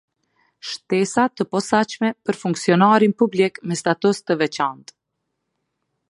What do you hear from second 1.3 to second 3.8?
të posaçme për Funksionarin publik me